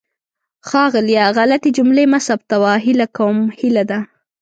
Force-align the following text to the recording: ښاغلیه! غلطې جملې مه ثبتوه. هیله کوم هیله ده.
ښاغلیه! 0.67 1.25
غلطې 1.37 1.69
جملې 1.77 2.05
مه 2.11 2.19
ثبتوه. 2.27 2.71
هیله 2.85 3.07
کوم 3.17 3.37
هیله 3.59 3.83
ده. 3.89 3.99